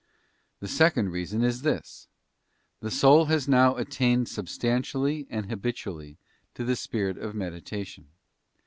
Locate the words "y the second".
0.01-1.09